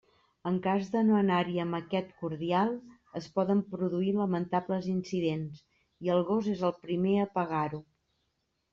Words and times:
En 0.51 0.55
cas 0.67 0.87
de 0.93 1.01
no 1.09 1.17
anar-hi 1.17 1.59
amb 1.63 1.77
aquest 1.79 2.09
cordial, 2.23 2.73
es 3.21 3.29
poden 3.37 3.63
produir 3.75 4.17
lamentables 4.23 4.91
incidents, 4.97 5.63
i 6.09 6.15
el 6.19 6.27
gos 6.35 6.53
és 6.59 6.69
el 6.73 6.79
primer 6.85 7.17
a 7.29 7.33
pagar-ho. 7.41 7.87